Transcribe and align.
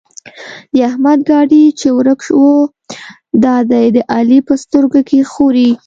د 0.73 0.75
احمد 0.89 1.19
ګاډی 1.29 1.63
چې 1.79 1.87
ورک 1.97 2.21
وو؛ 2.39 2.57
دا 3.43 3.55
دی 3.71 3.85
د 3.95 3.97
علي 4.15 4.39
په 4.47 4.53
سترګو 4.63 4.99
کې 5.09 5.19
ښوري. 5.31 5.71